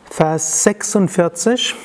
[0.06, 1.76] Vers 46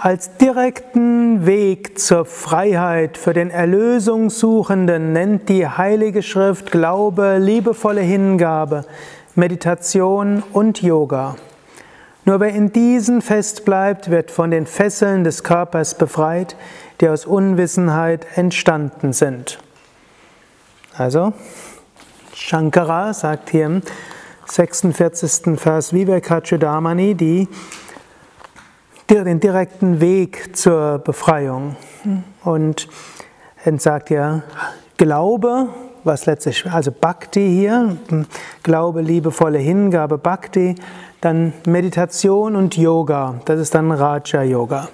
[0.00, 8.84] Als direkten Weg zur Freiheit für den Erlösungssuchenden nennt die Heilige Schrift Glaube, liebevolle Hingabe,
[9.36, 11.36] Meditation und Yoga.
[12.28, 16.56] Nur wer in diesen festbleibt, wird von den Fesseln des Körpers befreit,
[17.00, 19.58] die aus Unwissenheit entstanden sind.
[20.94, 21.32] Also,
[22.34, 23.82] Shankara sagt hier im
[24.44, 25.58] 46.
[25.58, 27.48] Vers Vivekachudamani die,
[29.08, 31.76] den direkten Weg zur Befreiung.
[32.44, 32.88] Und
[33.64, 34.42] er sagt ja,
[34.98, 35.70] Glaube,
[36.04, 37.96] was letztlich, also Bhakti hier,
[38.62, 40.74] Glaube, liebevolle Hingabe, Bhakti,
[41.20, 44.88] dann Meditation und Yoga, das ist dann Raja Yoga.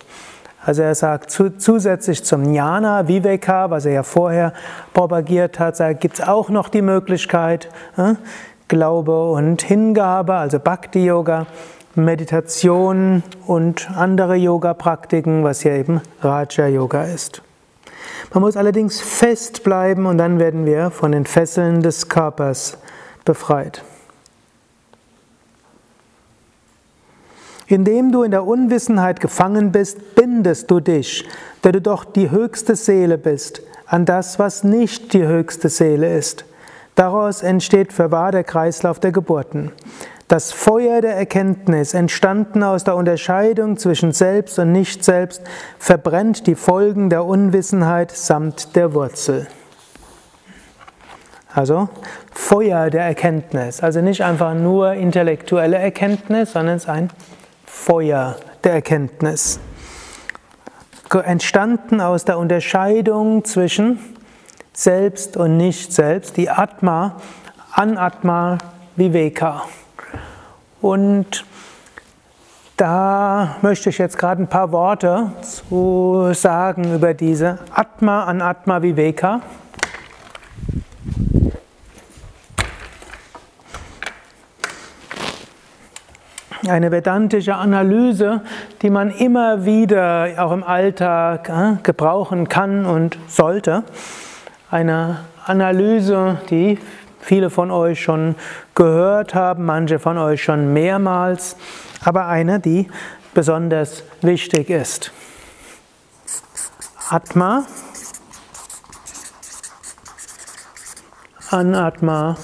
[0.64, 4.55] Also er sagt zusätzlich zum Jnana, Viveka, was er ja vorher
[4.95, 8.14] propagiert hat, gibt es auch noch die Möglichkeit, äh,
[8.69, 11.47] Glaube und Hingabe, also Bhakti Yoga,
[11.95, 17.42] Meditation und andere Yoga-Praktiken, was hier eben Raja Yoga ist.
[18.33, 22.78] Man muss allerdings fest bleiben und dann werden wir von den Fesseln des Körpers
[23.27, 23.84] befreit.
[27.66, 31.26] Indem du in der Unwissenheit gefangen bist, bindest du dich,
[31.62, 36.44] da du doch die höchste Seele bist, an das, was nicht die höchste Seele ist.
[36.94, 39.72] Daraus entsteht für wahr der Kreislauf der Geburten.
[40.28, 45.42] Das Feuer der Erkenntnis, entstanden aus der Unterscheidung zwischen Selbst und Nicht-Selbst,
[45.78, 49.46] verbrennt die Folgen der Unwissenheit samt der Wurzel.
[51.52, 51.88] Also
[52.32, 57.10] Feuer der Erkenntnis, also nicht einfach nur intellektuelle Erkenntnis, sondern es ist ein
[57.75, 59.61] Feuer der Erkenntnis.
[61.12, 63.98] Entstanden aus der Unterscheidung zwischen
[64.73, 67.17] Selbst und Nicht-Selbst, die Atma,
[67.73, 68.57] Anatma,
[68.96, 69.64] Viveka.
[70.80, 71.45] Und
[72.79, 79.42] da möchte ich jetzt gerade ein paar Worte zu sagen über diese Atma, Anatma, Viveka.
[86.69, 88.41] Eine vedantische Analyse,
[88.83, 93.85] die man immer wieder auch im Alltag äh, gebrauchen kann und sollte.
[94.70, 96.79] Eine Analyse, die
[97.20, 98.35] viele von euch schon
[98.75, 101.57] gehört haben, manche von euch schon mehrmals,
[102.05, 102.89] aber eine, die
[103.35, 105.13] besonders wichtig ist.
[107.11, 107.64] Atma,
[111.51, 112.36] Anatma,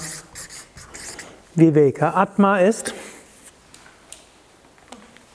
[1.55, 2.13] Viveka.
[2.15, 2.93] Atma ist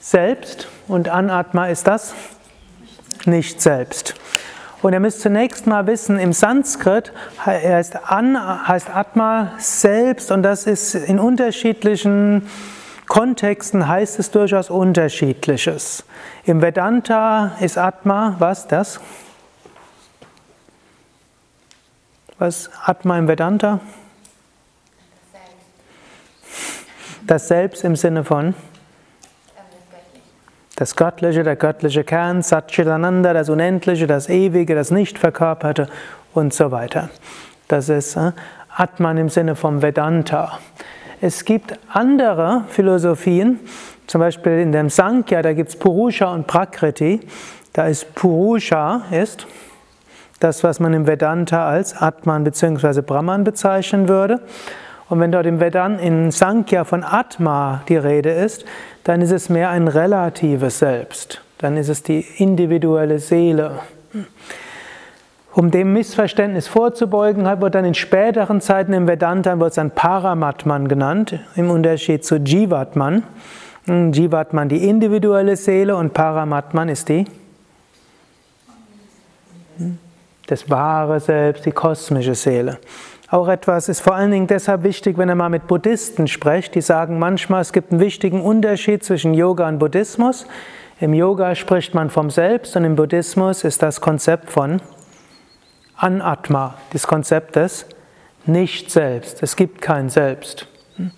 [0.06, 2.14] selbst und Anatma ist das
[3.24, 4.14] nicht selbst.
[4.80, 7.12] Und ihr müsst zunächst mal wissen, im Sanskrit
[7.44, 12.48] heißt, An, heißt Atma selbst und das ist in unterschiedlichen
[13.08, 16.04] Kontexten heißt es durchaus unterschiedliches.
[16.44, 19.00] Im Vedanta ist Atma, was das?
[22.38, 23.80] Was Atma im Vedanta?
[27.26, 28.54] Das Selbst im Sinne von?
[30.76, 35.88] Das Göttliche, der göttliche Kern, Satchitananda, das Unendliche, das Ewige, das Nichtverkörperte
[36.34, 37.08] und so weiter.
[37.66, 38.32] Das ist äh,
[38.76, 40.58] Atman im Sinne vom Vedanta.
[41.22, 43.58] Es gibt andere Philosophien,
[44.06, 47.20] zum Beispiel in dem Sankhya, da gibt es Purusha und Prakriti.
[47.72, 49.46] Da ist Purusha ist
[50.40, 53.00] das, was man im Vedanta als Atman bzw.
[53.00, 54.40] Brahman bezeichnen würde.
[55.08, 58.64] Und wenn dort im Vedanta, in Sankhya von Atma die Rede ist,
[59.04, 61.42] dann ist es mehr ein relatives Selbst.
[61.58, 63.78] Dann ist es die individuelle Seele.
[65.54, 70.88] Um dem Missverständnis vorzubeugen, wird dann in späteren Zeiten im Vedanta wird es dann Paramatman
[70.88, 73.22] genannt, im Unterschied zu Jivatman.
[73.86, 77.24] Jivatman die individuelle Seele und Paramatman ist die
[80.46, 82.78] das wahre Selbst, die kosmische Seele.
[83.28, 86.74] Auch etwas ist vor allen Dingen deshalb wichtig, wenn ihr mal mit Buddhisten sprecht.
[86.76, 90.46] Die sagen manchmal, es gibt einen wichtigen Unterschied zwischen Yoga und Buddhismus.
[91.00, 94.80] Im Yoga spricht man vom Selbst und im Buddhismus ist das Konzept von
[95.96, 97.86] Anatma, das Konzept des
[98.46, 99.42] Nicht-Selbst.
[99.42, 100.68] Es gibt kein Selbst.
[100.98, 101.14] Und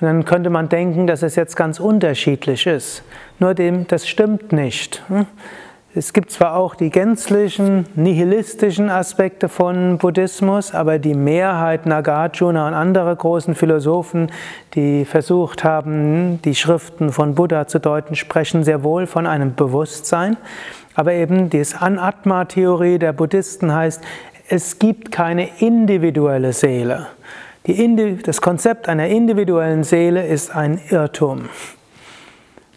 [0.00, 3.02] dann könnte man denken, dass es jetzt ganz unterschiedlich ist.
[3.38, 5.02] Nur dem, das stimmt nicht.
[5.98, 12.74] Es gibt zwar auch die gänzlichen nihilistischen Aspekte von Buddhismus, aber die Mehrheit Nagarjuna und
[12.74, 14.30] andere großen Philosophen,
[14.74, 20.36] die versucht haben, die Schriften von Buddha zu deuten, sprechen sehr wohl von einem Bewusstsein.
[20.94, 24.00] Aber eben die Anatma-Theorie der Buddhisten heißt,
[24.48, 27.08] es gibt keine individuelle Seele.
[27.66, 31.48] Die, das Konzept einer individuellen Seele ist ein Irrtum.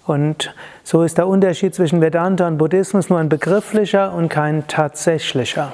[0.05, 0.53] Und
[0.83, 5.73] so ist der Unterschied zwischen Vedanta und Buddhismus nur ein begrifflicher und kein tatsächlicher.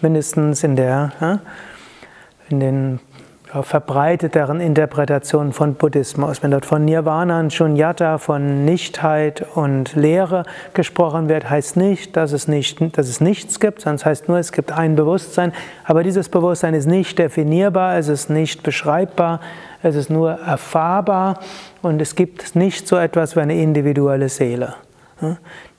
[0.00, 1.40] Mindestens in der,
[2.48, 3.00] in den
[3.62, 6.42] verbreiteteren Interpretationen von Buddhismus.
[6.42, 12.32] Wenn dort von Nirvana und Shunyata, von Nichtheit und Lehre gesprochen wird, heißt nicht, dass
[12.32, 15.52] es, nicht, dass es nichts gibt, sondern es heißt nur, es gibt ein Bewusstsein.
[15.84, 19.40] Aber dieses Bewusstsein ist nicht definierbar, es ist nicht beschreibbar,
[19.82, 21.40] es ist nur erfahrbar
[21.82, 24.74] und es gibt nicht so etwas wie eine individuelle Seele.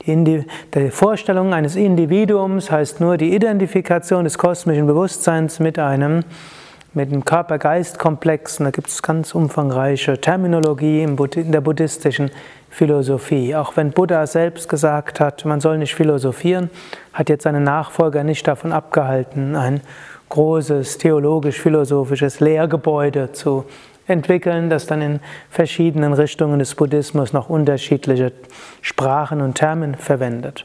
[0.06, 0.44] Die,
[0.74, 6.24] die Vorstellung eines Individuums heißt nur die Identifikation des kosmischen Bewusstseins mit einem
[6.94, 8.56] mit dem Körper-Geist-Komplex.
[8.56, 12.30] Da gibt es ganz umfangreiche Terminologie in der buddhistischen
[12.70, 13.54] Philosophie.
[13.54, 16.70] Auch wenn Buddha selbst gesagt hat, man soll nicht philosophieren,
[17.12, 19.80] hat jetzt seine Nachfolger nicht davon abgehalten, ein
[20.28, 23.64] großes theologisch-philosophisches Lehrgebäude zu
[24.06, 28.32] entwickeln, das dann in verschiedenen Richtungen des Buddhismus noch unterschiedliche
[28.80, 30.64] Sprachen und Termen verwendet.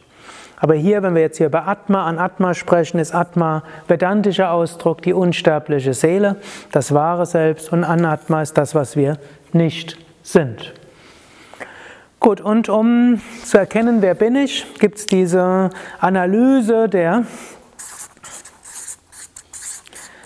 [0.62, 5.02] Aber hier, wenn wir jetzt hier über Atma an Atma sprechen, ist Atma vedantischer Ausdruck,
[5.02, 6.36] die unsterbliche Seele,
[6.72, 9.18] das wahre Selbst und Anatma ist das, was wir
[9.54, 10.76] nicht sind.
[12.20, 17.26] Gut, und um zu erkennen, wer bin ich, gibt es diese Analyse der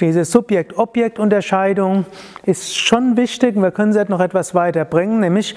[0.00, 2.04] diese Subjekt-Objekt-Unterscheidung
[2.44, 3.56] ist schon wichtig.
[3.56, 5.54] Wir können sie noch etwas weiterbringen, nämlich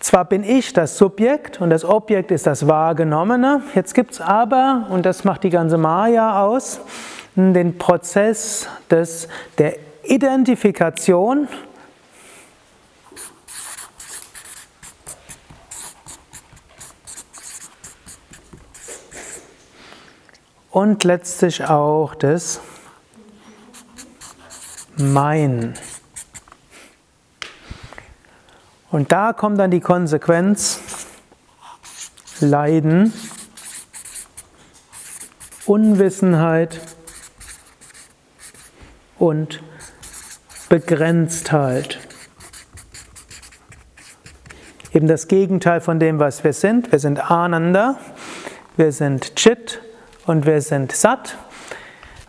[0.00, 3.62] zwar bin ich das Subjekt und das Objekt ist das Wahrgenommene.
[3.74, 6.80] Jetzt gibt es aber, und das macht die ganze Maya aus,
[7.36, 9.28] den Prozess des,
[9.58, 11.46] der Identifikation
[20.70, 22.60] und letztlich auch des
[24.96, 25.74] mein.
[28.90, 30.80] Und da kommt dann die Konsequenz,
[32.40, 33.12] Leiden,
[35.66, 36.80] Unwissenheit
[39.18, 39.62] und
[40.68, 41.98] Begrenztheit.
[44.92, 46.92] Eben das Gegenteil von dem, was wir sind.
[46.92, 47.98] Wir sind Ananda,
[48.76, 49.80] wir sind Chit
[50.26, 51.38] und wir sind Sat.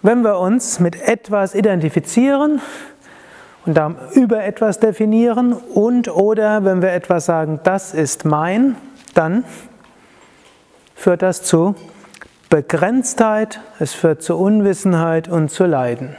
[0.06, 2.60] Wenn wir uns mit etwas identifizieren
[3.66, 8.76] und dann über etwas definieren und oder wenn wir etwas sagen, das ist mein,
[9.14, 9.46] dann
[10.94, 11.76] führt das zu
[12.50, 16.18] Begrenztheit, es führt zu Unwissenheit und zu Leiden.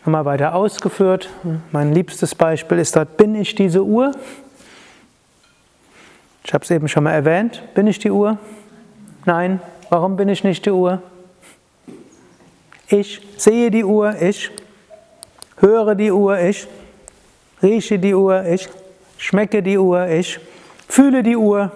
[0.00, 1.30] Nochmal weiter ausgeführt.
[1.70, 4.10] Mein liebstes Beispiel ist dort, bin ich diese Uhr?
[6.42, 7.62] Ich habe es eben schon mal erwähnt.
[7.74, 8.36] Bin ich die Uhr?
[9.26, 9.60] Nein.
[9.90, 11.00] Warum bin ich nicht die Uhr?
[12.90, 14.50] Ich sehe die Uhr, ich
[15.58, 16.66] höre die Uhr, ich
[17.62, 18.66] rieche die Uhr, ich
[19.18, 20.40] schmecke die Uhr, ich
[20.88, 21.70] fühle die Uhr.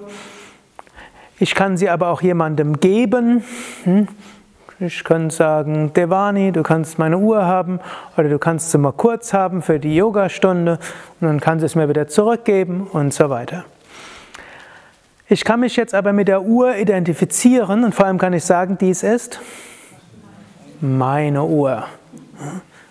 [1.39, 3.45] Ich kann sie aber auch jemandem geben.
[3.85, 4.09] Hm?
[4.81, 7.81] Ich könnte sagen, Devani, du kannst meine Uhr haben
[8.17, 10.79] oder du kannst sie mal kurz haben für die Yogastunde
[11.21, 13.67] und dann kannst du es mir wieder zurückgeben und so weiter.
[15.29, 18.79] Ich kann mich jetzt aber mit der Uhr identifizieren und vor allem kann ich sagen,
[18.81, 19.41] dies ist
[20.83, 21.85] meine Uhr.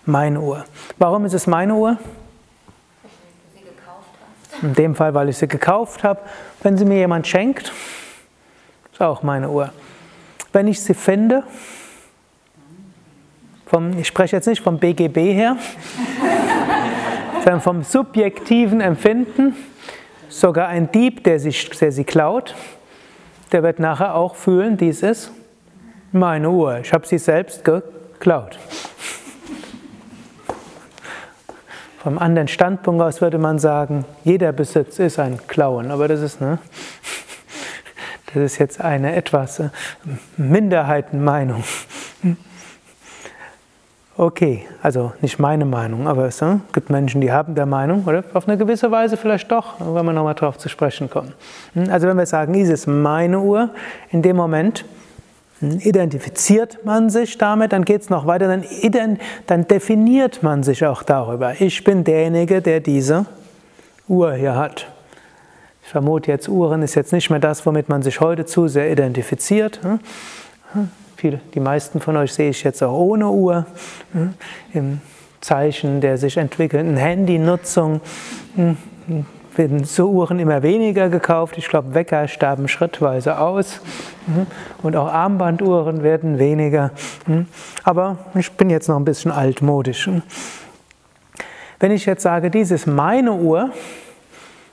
[0.06, 0.64] Meine Uhr.
[0.98, 1.98] Warum ist es meine Uhr?
[4.62, 6.22] In dem Fall, weil ich sie gekauft habe.
[6.64, 7.74] Wenn sie mir jemand schenkt,
[8.94, 9.72] ist auch meine Uhr.
[10.54, 11.44] Wenn ich sie finde,
[13.66, 15.58] vom, ich spreche jetzt nicht vom BGB her,
[17.44, 19.56] sondern vom subjektiven Empfinden.
[20.30, 22.56] Sogar ein Dieb, der, sich, der sie klaut,
[23.52, 25.32] der wird nachher auch fühlen, dies ist
[26.12, 26.80] meine Uhr.
[26.80, 28.58] Ich habe sie selbst geklaut.
[32.00, 36.42] Vom anderen Standpunkt aus würde man sagen, jeder Besitz ist ein Klauen, aber das ist,
[36.42, 36.58] ne,
[38.34, 39.70] das ist jetzt eine etwas äh,
[40.38, 41.64] Minderheitenmeinung.
[44.18, 48.24] Okay, also nicht meine Meinung, aber es äh, gibt Menschen, die haben der Meinung, oder
[48.34, 51.34] auf eine gewisse Weise vielleicht doch, wenn wir nochmal darauf zu sprechen kommen.
[51.74, 53.70] Hm, also wenn wir sagen, ist meine Uhr,
[54.10, 54.86] in dem Moment
[55.62, 61.04] identifiziert man sich damit, dann geht es noch weiter, dann, dann definiert man sich auch
[61.04, 61.60] darüber.
[61.60, 63.26] Ich bin derjenige, der diese
[64.08, 64.88] Uhr hier hat.
[65.84, 68.92] Ich vermute jetzt, Uhren ist jetzt nicht mehr das, womit man sich heute zu sehr
[68.92, 69.80] identifiziert.
[69.84, 70.00] Hm,
[71.16, 73.68] Viele, die meisten von euch sehe ich jetzt auch ohne Uhr,
[74.14, 74.34] hm,
[74.74, 75.02] im
[75.40, 78.02] Zeichen der sich entwickelnden Handynutzung
[78.56, 78.78] hm,
[79.58, 81.58] werden so Uhren immer weniger gekauft.
[81.58, 83.82] Ich glaube, Wecker sterben schrittweise aus
[84.26, 84.48] hm,
[84.82, 86.92] und auch Armbanduhren werden weniger.
[87.84, 90.10] Aber ich bin jetzt noch ein bisschen altmodisch.
[91.80, 93.72] Wenn ich jetzt sage, dies ist meine Uhr,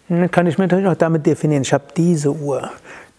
[0.09, 2.71] dann kann ich mir natürlich auch damit definieren, ich habe diese Uhr.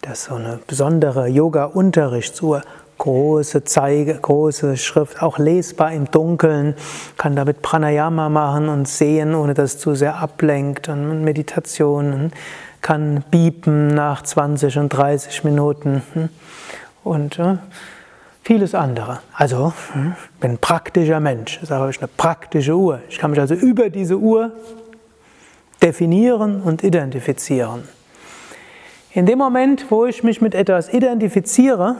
[0.02, 2.62] Das ist so eine besondere Yoga-Unterrichtsuhr
[3.00, 6.74] große Zeige, große Schrift, auch lesbar im Dunkeln,
[7.16, 12.32] kann damit Pranayama machen und sehen, ohne dass es zu sehr ablenkt und Meditationen,
[12.82, 16.28] kann biepen nach 20 und 30 Minuten hm,
[17.02, 17.56] und äh,
[18.42, 19.20] vieles andere.
[19.32, 23.00] Also, hm, bin ein praktischer Mensch, das habe ich eine praktische Uhr.
[23.08, 24.52] Ich kann mich also über diese Uhr
[25.82, 27.88] definieren und identifizieren.
[29.12, 31.96] In dem Moment, wo ich mich mit etwas identifiziere,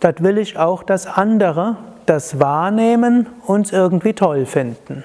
[0.00, 1.76] dort will ich auch, dass andere
[2.06, 5.04] das wahrnehmen und irgendwie toll finden.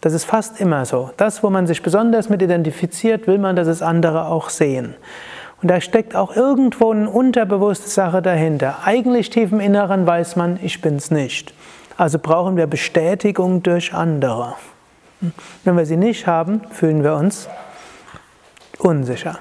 [0.00, 1.10] Das ist fast immer so.
[1.16, 4.94] Das, wo man sich besonders mit identifiziert, will man, dass es andere auch sehen.
[5.62, 8.78] Und da steckt auch irgendwo eine unterbewusste Sache dahinter.
[8.84, 11.54] Eigentlich tief im Inneren weiß man, ich bin's nicht.
[11.96, 14.54] Also brauchen wir Bestätigung durch andere.
[15.64, 17.48] Wenn wir sie nicht haben, fühlen wir uns
[18.78, 19.38] unsicher.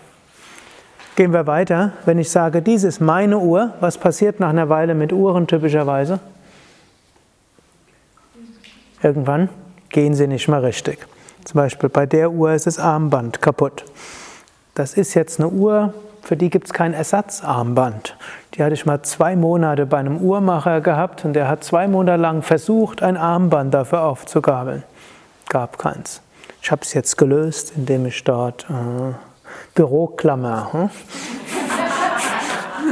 [1.15, 1.93] Gehen wir weiter.
[2.03, 6.19] Wenn ich sage, dies ist meine Uhr, was passiert nach einer Weile mit Uhren typischerweise?
[9.01, 9.49] Irgendwann
[9.89, 11.07] gehen sie nicht mehr richtig.
[11.45, 13.85] Zum Beispiel bei der Uhr ist das Armband kaputt.
[14.73, 18.17] Das ist jetzt eine Uhr, für die gibt es kein Ersatzarmband.
[18.55, 22.21] Die hatte ich mal zwei Monate bei einem Uhrmacher gehabt und der hat zwei Monate
[22.21, 24.83] lang versucht, ein Armband dafür aufzugabeln.
[25.47, 26.21] Gab keins.
[26.61, 29.13] Ich habe es jetzt gelöst, indem ich dort äh,
[29.75, 30.73] Büroklammer.
[30.73, 30.89] Hm?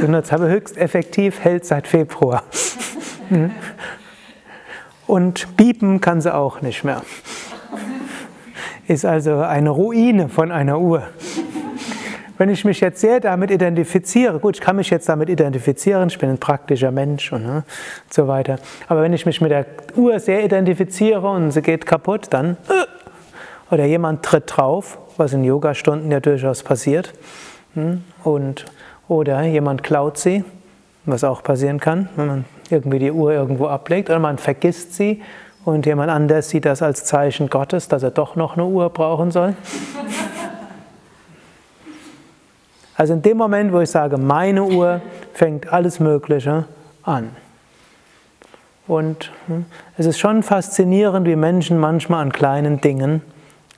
[0.00, 2.44] Benutzt habe höchst effektiv, hält seit Februar.
[3.28, 3.50] Hm?
[5.06, 7.02] Und biepen kann sie auch nicht mehr.
[8.86, 11.02] Ist also eine Ruine von einer Uhr.
[12.36, 16.18] Wenn ich mich jetzt sehr damit identifiziere, gut, ich kann mich jetzt damit identifizieren, ich
[16.18, 17.64] bin ein praktischer Mensch und, ne,
[18.10, 18.58] so weiter.
[18.88, 22.84] Aber wenn ich mich mit der Uhr sehr identifiziere und sie geht kaputt, dann äh,
[23.70, 27.12] oder jemand tritt drauf, was in Yogastunden ja durchaus passiert.
[27.74, 28.02] Hm?
[28.22, 28.64] Und,
[29.08, 30.44] oder jemand klaut sie,
[31.04, 35.22] was auch passieren kann, wenn man irgendwie die Uhr irgendwo ablegt, oder man vergisst sie
[35.64, 39.30] und jemand anders sieht das als Zeichen Gottes, dass er doch noch eine Uhr brauchen
[39.30, 39.54] soll.
[42.96, 45.00] Also in dem Moment, wo ich sage, meine Uhr,
[45.32, 46.66] fängt alles Mögliche
[47.02, 47.30] an.
[48.86, 49.64] Und hm,
[49.98, 53.22] es ist schon faszinierend, wie Menschen manchmal an kleinen Dingen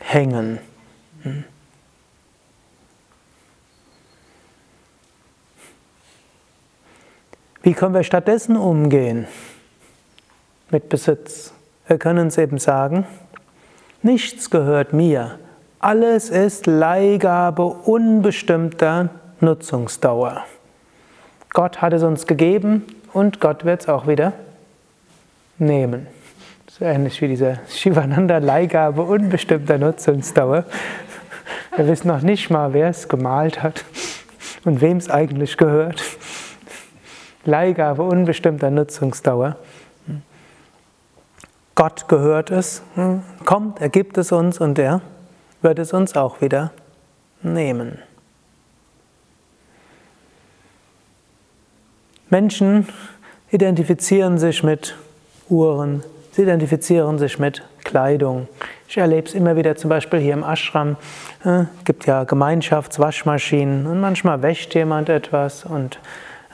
[0.06, 0.58] hängen.
[7.62, 9.26] Wie können wir stattdessen umgehen
[10.70, 11.52] mit Besitz?
[11.88, 13.06] Wir können uns eben sagen,
[14.02, 15.38] nichts gehört mir.
[15.80, 19.10] Alles ist Leihgabe unbestimmter
[19.40, 20.44] Nutzungsdauer.
[21.50, 24.32] Gott hat es uns gegeben und Gott wird es auch wieder
[25.58, 26.06] nehmen.
[26.78, 30.66] So ähnlich wie dieser Shivananda Leihgabe unbestimmter Nutzungsdauer.
[31.74, 33.82] Wir wissen noch nicht mal, wer es gemalt hat
[34.66, 36.02] und wem es eigentlich gehört.
[37.46, 39.56] Leihgabe unbestimmter Nutzungsdauer.
[41.74, 42.82] Gott gehört es,
[43.46, 45.00] kommt, er gibt es uns und er
[45.62, 46.72] wird es uns auch wieder
[47.40, 48.02] nehmen.
[52.28, 52.86] Menschen
[53.50, 54.94] identifizieren sich mit
[55.48, 56.02] Uhren,
[56.36, 58.46] sie identifizieren sich mit Kleidung.
[58.88, 60.96] Ich erlebe es immer wieder, zum Beispiel hier im Ashram.
[61.40, 65.98] Es äh, gibt ja Gemeinschaftswaschmaschinen und manchmal wäscht jemand etwas und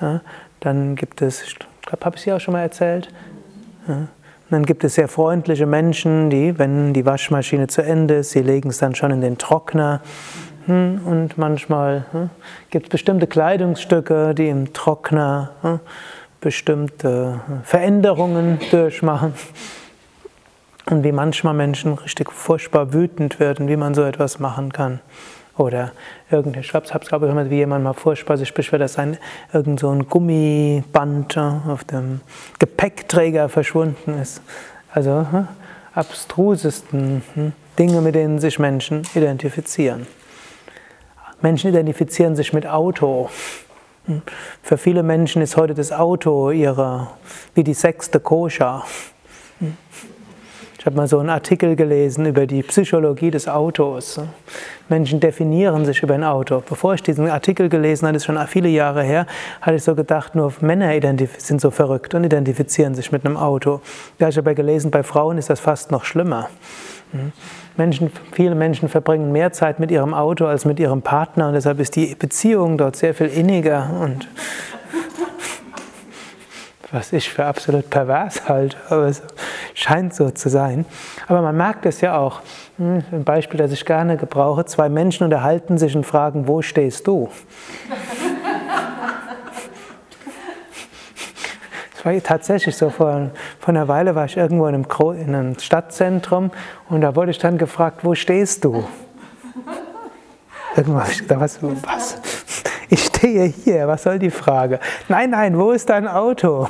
[0.01, 0.21] äh,
[0.61, 3.09] dann gibt es, ich glaube, habe ich es auch schon mal erzählt.
[3.89, 4.07] Äh,
[4.51, 8.69] dann gibt es sehr freundliche Menschen, die, wenn die Waschmaschine zu Ende ist, sie legen
[8.69, 10.01] es dann schon in den Trockner.
[10.69, 12.31] Und manchmal hm,
[12.71, 15.81] gibt es bestimmte Kleidungsstücke, die im Trockner
[16.43, 19.33] bestimmte Veränderungen durchmachen.
[20.91, 25.01] Und wie manchmal Menschen richtig furchtbar wütend werden, wie man so etwas machen kann.
[25.57, 25.93] Oder
[26.31, 29.17] irgendwie, ich habe es glaube ich wie jemand mal furchtbar sich beschwert, dass ein,
[29.53, 32.21] irgend so ein Gummiband auf dem
[32.59, 34.43] Gepäckträger verschwunden ist.
[34.93, 35.49] Also hm,
[35.95, 40.07] abstrusesten hm, Dinge, mit denen sich Menschen identifizieren.
[41.43, 43.29] Menschen identifizieren sich mit Auto.
[44.63, 47.09] Für viele Menschen ist heute das Auto ihre,
[47.55, 48.85] wie die sechste Koscher.
[50.79, 54.21] Ich habe mal so einen Artikel gelesen über die Psychologie des Autos.
[54.89, 56.61] Menschen definieren sich über ein Auto.
[56.69, 59.29] Bevor ich diesen Artikel gelesen habe, ist schon viele Jahre her,
[59.61, 60.91] hatte ich so gedacht, nur Männer
[61.39, 63.81] sind so verrückt und identifizieren sich mit einem Auto.
[64.19, 66.49] Da habe ich aber gelesen, bei Frauen ist das fast noch schlimmer.
[67.77, 71.81] Menschen, viele Menschen verbringen mehr Zeit mit ihrem Auto als mit ihrem Partner und deshalb
[71.81, 74.29] ist die Beziehung dort sehr viel inniger und
[76.93, 79.23] was ich für absolut pervers halte, aber es
[79.73, 80.85] scheint so zu sein.
[81.27, 82.41] Aber man merkt es ja auch.
[82.77, 87.07] Hm, ein Beispiel, das ich gerne gebrauche: Zwei Menschen unterhalten sich und fragen, wo stehst
[87.07, 87.31] du?
[92.05, 93.31] War tatsächlich so, vor,
[93.61, 94.87] vor einer Weile war ich irgendwo in einem,
[95.17, 96.51] in einem Stadtzentrum
[96.89, 98.85] und da wurde ich dann gefragt, wo stehst du?
[100.77, 102.19] Irgendwann habe ich gedacht, was, was?
[102.89, 104.79] Ich stehe hier, was soll die Frage?
[105.09, 106.69] Nein, nein, wo ist dein Auto?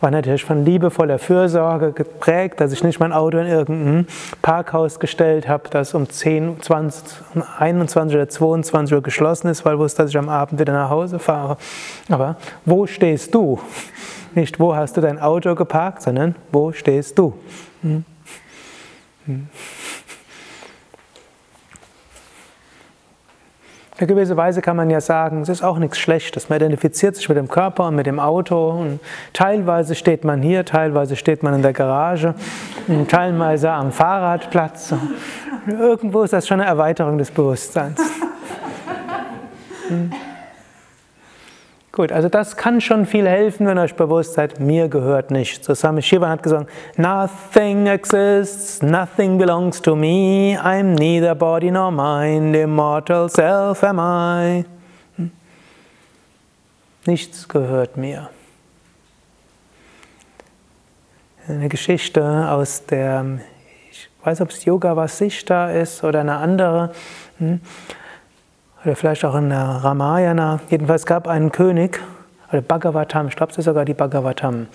[0.00, 4.06] War natürlich von liebevoller Fürsorge geprägt, dass ich nicht mein Auto in irgendein
[4.42, 9.74] Parkhaus gestellt habe, das um 10, 20, um 21 oder 22 Uhr geschlossen ist, weil
[9.74, 11.56] ich wusste, dass ich am Abend wieder nach Hause fahre.
[12.08, 13.58] Aber wo stehst du?
[14.34, 17.34] Nicht, wo hast du dein Auto geparkt, sondern wo stehst du?
[17.82, 18.04] Hm?
[19.26, 19.48] Hm.
[24.00, 26.48] In gewisser Weise kann man ja sagen, es ist auch nichts Schlechtes.
[26.48, 28.70] Man identifiziert sich mit dem Körper und mit dem Auto.
[28.70, 29.00] Und
[29.32, 32.34] teilweise steht man hier, teilweise steht man in der Garage,
[33.08, 34.94] teilweise am Fahrradplatz.
[35.66, 38.00] Irgendwo ist das schon eine Erweiterung des Bewusstseins.
[41.98, 42.02] Hm.
[42.02, 45.66] Gut, also das kann schon viel helfen, wenn ihr euch bewusst seid, mir gehört nichts.
[45.66, 51.90] So Swami Shiva hat gesagt, nothing exists, nothing belongs to me, I'm neither body nor
[51.90, 54.64] mind, immortal self am I.
[55.16, 55.32] Hm?
[57.06, 58.30] Nichts gehört mir.
[61.48, 63.40] Eine Geschichte aus der,
[63.90, 66.92] ich weiß, ob es Yoga Vasishta ist oder eine andere.
[68.88, 68.92] Hm?
[68.92, 70.60] oder vielleicht auch in der Ramayana.
[70.70, 72.00] Jedenfalls gab einen König,
[72.50, 74.66] oder Bhagavatam, ich glaube, es ist sogar die Bhagavatam.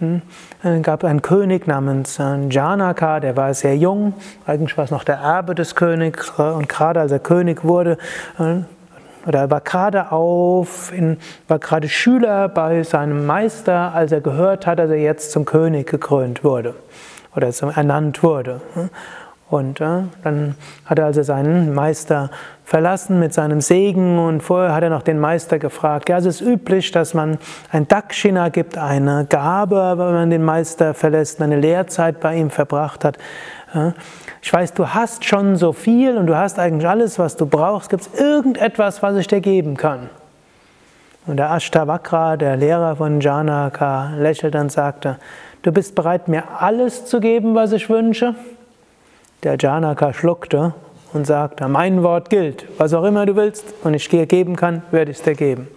[0.00, 0.22] Hm?
[0.64, 5.04] Es gab einen König namens äh, Janaka, der war sehr jung, eigentlich war es noch
[5.04, 7.96] der Erbe des Königs und gerade als er König wurde,
[8.40, 8.62] äh,
[9.28, 10.92] oder er war gerade auf,
[11.46, 15.86] war gerade Schüler bei seinem Meister, als er gehört hat, dass er jetzt zum König
[15.88, 16.74] gekrönt wurde
[17.36, 18.60] oder ernannt wurde.
[19.50, 20.54] Und äh, dann
[20.86, 22.30] hat er also seinen Meister
[22.64, 26.40] verlassen mit seinem Segen und vorher hat er noch den Meister gefragt, ja, es ist
[26.40, 27.36] üblich, dass man
[27.72, 33.04] ein Dakshina gibt, eine Gabe, wenn man den Meister verlässt, eine Lehrzeit bei ihm verbracht
[33.04, 33.18] hat.
[34.40, 37.90] Ich weiß, du hast schon so viel und du hast eigentlich alles, was du brauchst.
[37.90, 40.08] Gibt es irgendetwas, was ich dir geben kann?
[41.26, 45.18] Und der Ashtavakra, der Lehrer von Janaka, lächelte und sagte,
[45.62, 48.36] du bist bereit, mir alles zu geben, was ich wünsche?
[49.42, 50.74] Der Janaka schluckte
[51.12, 54.82] und sagte, mein Wort gilt, was auch immer du willst und ich dir geben kann,
[54.90, 55.68] werde ich es dir geben.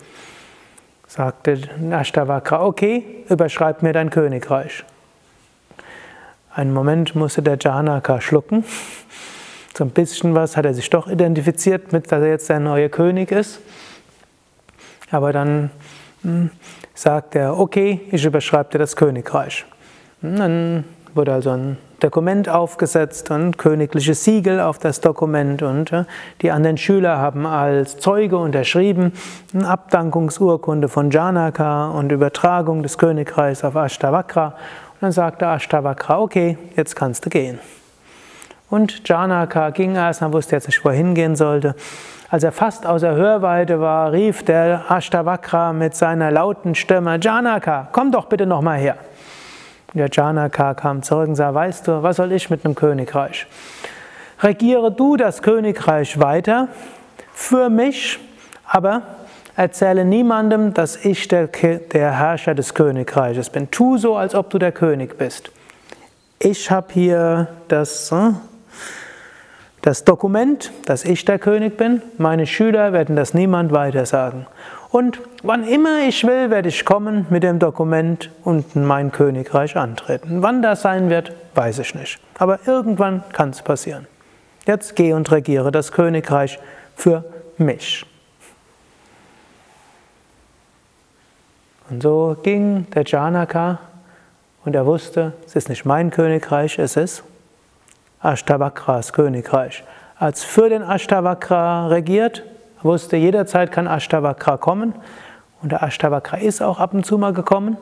[1.08, 1.60] Sagte
[1.92, 4.84] Ashtavakra, okay, überschreib mir dein Königreich.
[6.54, 8.64] Einen Moment musste der Janaka schlucken.
[9.76, 12.90] So ein bisschen was hat er sich doch identifiziert mit, dass er jetzt der neue
[12.90, 13.60] König ist.
[15.10, 15.72] Aber dann
[16.22, 16.52] hm,
[16.94, 19.66] sagt er, okay, ich überschreibe dir das Königreich.
[20.22, 20.84] Dann
[21.16, 25.92] wurde also ein Dokument aufgesetzt und königliches Siegel auf das Dokument und
[26.42, 29.14] die anderen Schüler haben als Zeuge unterschrieben
[29.54, 34.48] eine Abdankungsurkunde von Janaka und Übertragung des Königreichs auf Ashtavakra.
[34.48, 37.60] Und dann sagte Ashtavakra, okay, jetzt kannst du gehen.
[38.70, 41.76] Und Janaka ging erst, er wusste jetzt nicht, wohin gehen sollte.
[42.30, 48.12] Als er fast außer Hörweite war, rief der Ashtavakra mit seiner lauten Stimme, Janaka, komm
[48.12, 48.98] doch bitte noch mal her.
[49.94, 53.46] Der Janaka kam zurück und sagte, weißt du, was soll ich mit einem Königreich?
[54.42, 56.68] Regiere du das Königreich weiter
[57.34, 58.20] für mich,
[58.66, 59.04] aber
[59.56, 63.70] erzähle niemandem, dass ich der, der Herrscher des Königreiches bin.
[63.70, 65.52] Tu so, als ob du der König bist.
[66.40, 68.38] Ich habe hier das, hm,
[69.84, 72.02] das Dokument, dass ich der König bin.
[72.18, 74.48] Meine Schüler werden das niemand weiter sagen.
[74.94, 80.44] Und wann immer ich will, werde ich kommen mit dem Dokument und mein Königreich antreten.
[80.44, 82.20] Wann das sein wird, weiß ich nicht.
[82.38, 84.06] Aber irgendwann kann es passieren.
[84.68, 86.60] Jetzt geh und regiere das Königreich
[86.96, 87.24] für
[87.58, 88.06] mich.
[91.90, 93.80] Und so ging der Janaka
[94.64, 97.24] und er wusste, es ist nicht mein Königreich, es ist
[98.22, 99.84] Ashtavakras Königreich.
[100.20, 102.44] Als für den Ashtavakra regiert,
[102.84, 104.94] wusste, jederzeit kann Ashtavakra kommen.
[105.62, 107.78] Und der Ashtavakra ist auch ab und zu mal gekommen.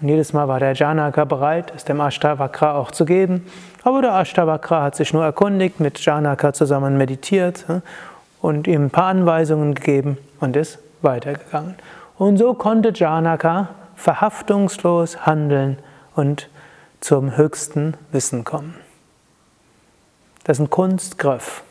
[0.00, 3.46] Und jedes Mal war der Janaka bereit, es dem Ashtavakra auch zu geben.
[3.84, 7.66] Aber der Ashtavakra hat sich nur erkundigt, mit Janaka zusammen meditiert
[8.40, 11.76] und ihm ein paar Anweisungen gegeben und ist weitergegangen.
[12.16, 15.78] Und so konnte Janaka verhaftungslos handeln
[16.14, 16.48] und
[17.00, 18.74] zum höchsten Wissen kommen.
[20.44, 21.62] Das ist ein Kunstgriff.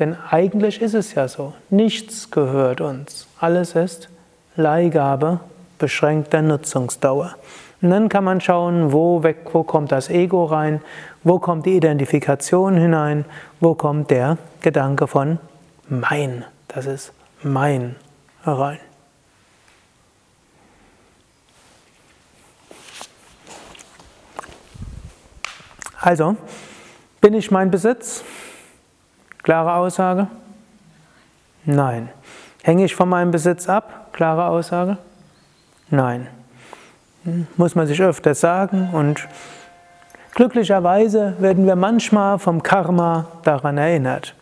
[0.00, 3.28] Denn eigentlich ist es ja so, nichts gehört uns.
[3.38, 4.08] Alles ist
[4.56, 5.40] Leihgabe
[5.78, 7.36] beschränkter Nutzungsdauer.
[7.82, 10.80] Und dann kann man schauen, wo, weg, wo kommt das Ego rein,
[11.22, 13.26] wo kommt die Identifikation hinein,
[13.60, 15.38] wo kommt der Gedanke von
[15.88, 17.94] mein, das ist mein
[18.44, 18.78] rein.
[26.00, 26.36] Also,
[27.20, 28.24] bin ich mein Besitz?
[29.42, 30.26] Klare Aussage?
[31.64, 32.08] Nein.
[32.62, 34.08] Hänge ich von meinem Besitz ab?
[34.12, 34.98] Klare Aussage?
[35.88, 36.26] Nein.
[37.56, 39.28] Muss man sich öfter sagen und
[40.34, 44.34] glücklicherweise werden wir manchmal vom Karma daran erinnert.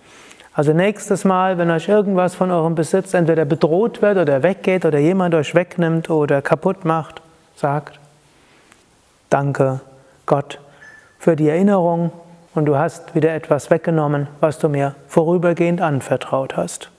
[0.52, 4.98] Also nächstes Mal, wenn euch irgendwas von eurem Besitz entweder bedroht wird oder weggeht oder
[4.98, 7.22] jemand euch wegnimmt oder kaputt macht,
[7.54, 8.00] sagt,
[9.30, 9.80] danke
[10.26, 10.58] Gott
[11.18, 12.12] für die Erinnerung
[12.54, 16.90] und du hast wieder etwas weggenommen, was du mir vorübergehend anvertraut hast.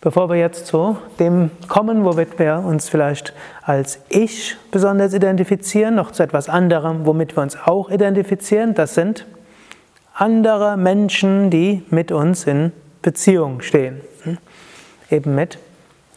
[0.00, 6.10] Bevor wir jetzt zu dem kommen, womit wir uns vielleicht als Ich besonders identifizieren, noch
[6.10, 9.26] zu etwas anderem, womit wir uns auch identifizieren, das sind
[10.14, 14.00] andere Menschen, die mit uns in Beziehung stehen.
[14.24, 14.38] Hm?
[15.10, 15.58] Eben mit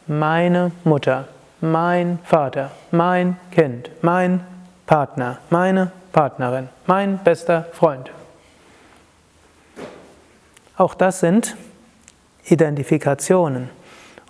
[0.08, 1.28] meine Mutter,
[1.62, 4.42] mein Vater, mein Kind, mein
[4.88, 8.10] Partner, meine Partnerin, mein bester Freund.
[10.78, 11.58] Auch das sind
[12.46, 13.70] Identifikationen.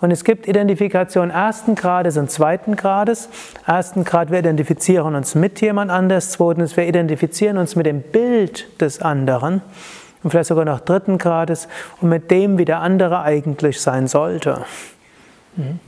[0.00, 3.28] Und es gibt Identifikationen ersten Grades und zweiten Grades.
[3.68, 6.32] Ersten Grad, wir identifizieren uns mit jemand anders.
[6.32, 9.62] Zweitens, wir identifizieren uns mit dem Bild des anderen.
[10.24, 11.68] Und vielleicht sogar noch dritten Grades
[12.00, 14.64] und mit dem, wie der andere eigentlich sein sollte.
[15.56, 15.78] Es mhm.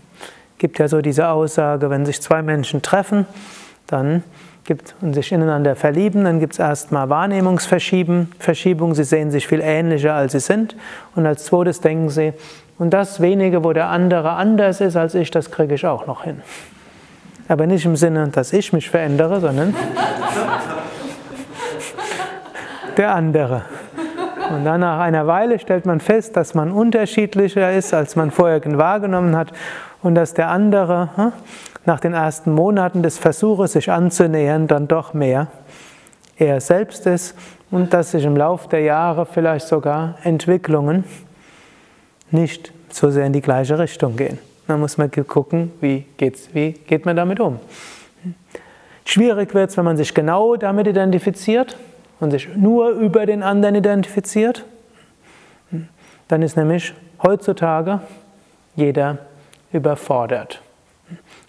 [0.59, 3.27] gibt ja so diese Aussage, wenn sich zwei Menschen treffen,
[3.89, 4.23] dann
[4.69, 10.15] gibt und sich ineinander verlieben, dann gibt es erstmal Wahrnehmungsverschiebung, sie sehen sich viel ähnlicher,
[10.15, 10.77] als sie sind.
[11.17, 12.35] Und als zweites denken sie,
[12.79, 16.23] und das wenige, wo der andere anders ist als ich, das kriege ich auch noch
[16.23, 16.43] hin.
[17.49, 19.75] Aber nicht im Sinne, dass ich mich verändere, sondern
[22.97, 23.63] der andere.
[24.51, 28.61] Und dann nach einer Weile stellt man fest, dass man unterschiedlicher ist, als man vorher
[28.79, 29.49] wahrgenommen hat
[30.03, 31.33] und dass der andere hm,
[31.89, 35.49] nach den ersten Monaten des Versuches, sich anzunähern, dann doch mehr
[36.37, 37.35] er selbst ist
[37.71, 41.03] und dass sich im Laufe der Jahre vielleicht sogar Entwicklungen
[42.31, 44.39] nicht so sehr in die gleiche Richtung gehen.
[44.69, 47.59] Da muss man gucken, wie, geht's, wie geht man damit um.
[49.05, 51.77] Schwierig wird es, wenn man sich genau damit identifiziert
[52.21, 54.65] und sich nur über den anderen identifiziert.
[56.29, 58.01] Dann ist nämlich heutzutage
[58.77, 59.19] jeder
[59.73, 60.61] überfordert.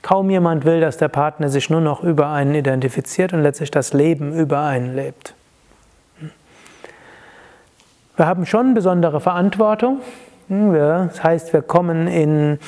[0.02, 3.94] Kaum jemand will, dass der Partner sich nur noch über einen identifiziert und letztlich das
[3.94, 5.34] Leben über einen lebt.
[8.16, 10.02] Wir haben schon besondere Verantwortung.
[10.50, 12.60] Das heißt, wir kommen in,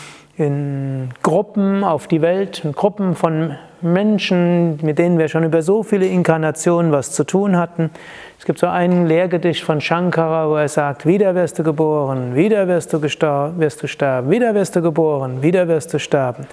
[0.41, 5.83] in Gruppen auf die Welt, in Gruppen von Menschen, mit denen wir schon über so
[5.83, 7.89] viele Inkarnationen was zu tun hatten.
[8.37, 12.67] Es gibt so ein Lehrgedicht von Shankara, wo er sagt, wieder wirst du geboren, wieder
[12.67, 16.45] wirst du, wirst du sterben, wieder wirst du geboren, wieder wirst du sterben.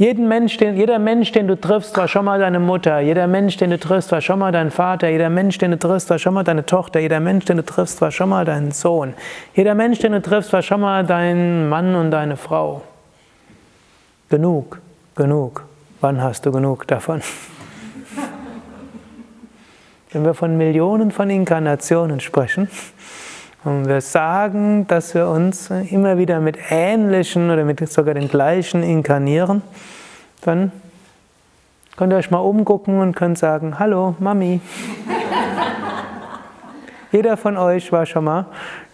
[0.00, 3.00] Jeden Mensch, den, jeder Mensch, den du triffst, war schon mal deine Mutter.
[3.00, 5.10] Jeder Mensch, den du triffst, war schon mal dein Vater.
[5.10, 7.00] Jeder Mensch, den du triffst, war schon mal deine Tochter.
[7.00, 9.12] Jeder Mensch, den du triffst, war schon mal dein Sohn.
[9.54, 12.80] Jeder Mensch, den du triffst, war schon mal dein Mann und deine Frau.
[14.30, 14.80] Genug,
[15.16, 15.64] genug.
[16.00, 17.20] Wann hast du genug davon?
[20.12, 22.68] Wenn wir von Millionen von Inkarnationen sprechen
[23.64, 28.84] und wir sagen, dass wir uns immer wieder mit ähnlichen oder mit sogar den gleichen
[28.84, 29.62] inkarnieren,
[30.42, 30.70] dann
[31.96, 34.60] könnt ihr euch mal umgucken und könnt sagen, hallo Mami.
[37.10, 38.46] Jeder von euch war schon mal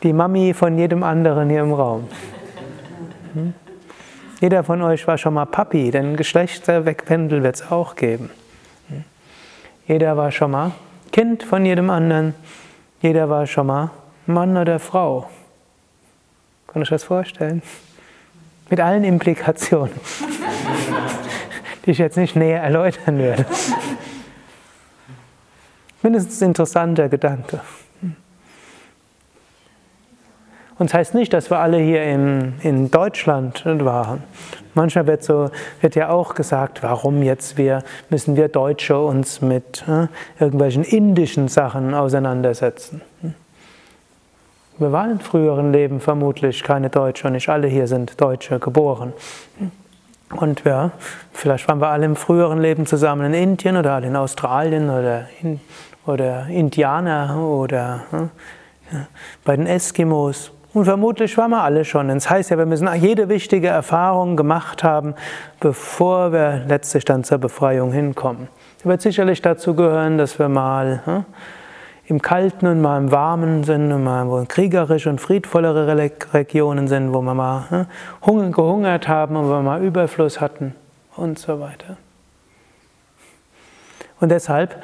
[0.03, 2.09] die Mami von jedem anderen hier im Raum.
[3.35, 3.53] Hm?
[4.40, 8.31] Jeder von euch war schon mal Papi, denn Geschlechterwegpendel wird es auch geben.
[9.87, 10.72] Jeder war schon mal
[11.12, 12.35] Kind von jedem anderen.
[13.01, 13.90] Jeder war schon mal
[14.27, 15.31] Mann oder Frau.
[16.66, 17.62] Kann ich das vorstellen?
[18.68, 19.94] Mit allen Implikationen,
[21.87, 23.46] die ich jetzt nicht näher erläutern werde.
[26.03, 27.61] Mindestens interessanter Gedanke.
[30.79, 34.23] Und das heißt nicht, dass wir alle hier in, in Deutschland waren.
[34.75, 39.85] Manchmal wird, so, wird ja auch gesagt, warum jetzt wir, müssen wir Deutsche uns mit
[39.89, 40.07] äh,
[40.39, 43.01] irgendwelchen indischen Sachen auseinandersetzen.
[44.79, 49.15] Wir waren in früheren Leben vermutlich keine Deutsche und nicht alle hier sind Deutsche geboren.
[50.31, 50.91] Und ja,
[51.33, 55.29] vielleicht waren wir alle im früheren Leben zusammen in Indien oder alle in Australien oder,
[55.41, 55.61] in,
[56.05, 58.03] oder Indianer oder
[58.93, 59.07] ja,
[59.45, 60.53] bei den Eskimos.
[60.77, 62.09] Und vermutlich waren wir alle schon.
[62.09, 65.15] Das heißt ja, wir müssen jede wichtige Erfahrung gemacht haben,
[65.59, 68.49] bevor wir letztlich dann zur Befreiung hinkommen.
[68.79, 71.25] Es wird sicherlich dazu gehören, dass wir mal hm,
[72.05, 77.15] im Kalten und mal im Warmen sind und mal wo kriegerische und friedvollere Regionen sind,
[77.15, 77.87] wo wir mal
[78.21, 80.75] hm, gehungert haben und wo wir mal Überfluss hatten
[81.17, 81.97] und so weiter.
[84.21, 84.77] Und deshalb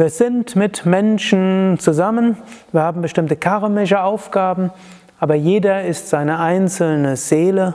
[0.00, 2.38] wir sind mit Menschen zusammen,
[2.72, 4.70] wir haben bestimmte karmische Aufgaben
[5.20, 7.74] aber jeder ist seine einzelne Seele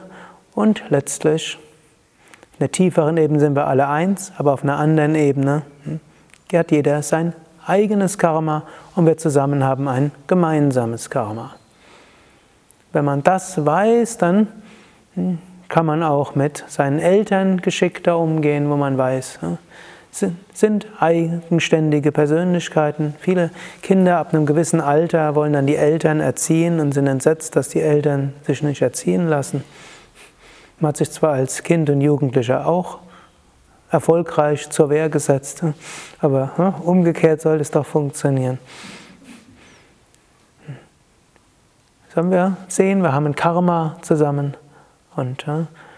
[0.55, 1.59] und letztlich
[2.53, 5.99] in der tieferen Ebene sind wir alle eins, aber auf einer anderen Ebene hm,
[6.53, 7.33] hat jeder sein
[7.65, 8.63] eigenes Karma
[8.95, 11.55] und wir zusammen haben ein gemeinsames Karma.
[12.93, 14.47] Wenn man das weiß, dann
[15.13, 15.37] hm,
[15.69, 19.57] kann man auch mit seinen Eltern geschickter umgehen, wo man weiß, hm,
[20.53, 23.15] sind eigenständige Persönlichkeiten.
[23.19, 23.51] Viele
[23.81, 27.81] Kinder ab einem gewissen Alter wollen dann die Eltern erziehen und sind entsetzt, dass die
[27.81, 29.63] Eltern sich nicht erziehen lassen.
[30.79, 32.99] Man hat sich zwar als Kind und Jugendlicher auch
[33.91, 35.63] erfolgreich zur Wehr gesetzt,
[36.21, 38.57] aber umgekehrt soll es doch funktionieren.
[42.13, 44.55] Sollen wir sehen, wir haben ein Karma zusammen
[45.17, 45.45] und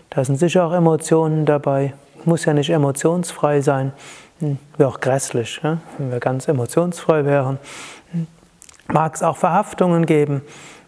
[0.09, 1.93] da sind sicher auch Emotionen dabei
[2.27, 3.93] muss ja nicht emotionsfrei sein.
[4.39, 7.57] Hm, wäre auch grässlich, wenn wir ganz emotionsfrei wären.
[8.11, 8.27] Hm,
[8.87, 10.41] mag es auch Verhaftungen geben,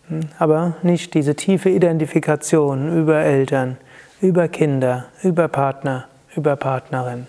[0.07, 3.77] hm, aber nicht diese tiefe Identifikation über Eltern,
[4.21, 7.25] über Kinder, über Partner, über Partnerin.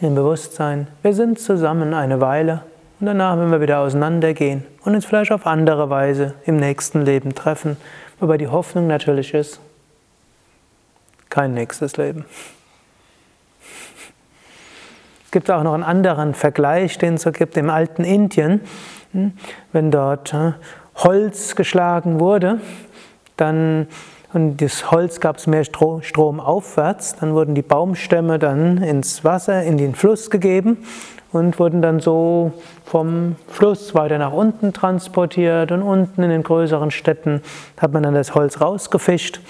[0.00, 2.62] Im Bewusstsein, wir sind zusammen eine Weile
[2.98, 7.34] und danach werden wir wieder auseinandergehen und uns vielleicht auf andere Weise im nächsten Leben
[7.34, 7.76] treffen,
[8.18, 9.60] wobei die Hoffnung natürlich ist,
[11.28, 12.24] kein nächstes Leben
[15.32, 18.60] gibt auch noch einen anderen Vergleich, den es so gibt im alten Indien.
[19.12, 19.32] Hm,
[19.72, 20.52] wenn dort äh,
[20.96, 22.60] Holz geschlagen wurde,
[23.36, 23.88] dann
[24.32, 29.62] und das Holz gab es mehr Strom aufwärts, dann wurden die Baumstämme dann ins Wasser,
[29.62, 30.78] in den Fluss gegeben
[31.32, 32.52] und wurden dann so
[32.86, 37.42] vom Fluss weiter nach unten transportiert und unten in den größeren Städten
[37.78, 39.40] hat man dann das Holz rausgefischt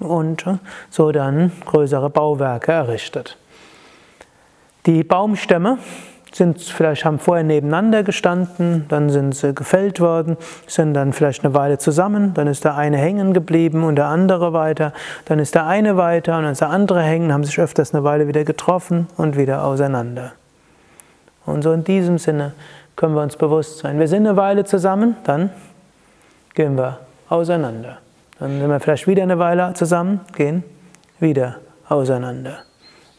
[0.00, 0.58] und äh,
[0.90, 3.38] so dann größere Bauwerke errichtet.
[4.86, 5.78] Die Baumstämme
[6.34, 11.54] sind vielleicht haben vorher nebeneinander gestanden, dann sind sie gefällt worden, sind dann vielleicht eine
[11.54, 14.92] Weile zusammen, dann ist der eine hängen geblieben und der andere weiter,
[15.26, 18.02] dann ist der eine weiter und dann ist der andere hängen, haben sich öfters eine
[18.04, 20.32] Weile wieder getroffen und wieder auseinander.
[21.44, 22.52] Und so in diesem Sinne
[22.96, 23.98] können wir uns bewusst sein.
[23.98, 25.50] Wir sind eine Weile zusammen, dann
[26.54, 27.98] gehen wir auseinander.
[28.38, 30.64] Dann sind wir vielleicht wieder eine Weile zusammen, gehen
[31.20, 31.56] wieder
[31.88, 32.64] auseinander.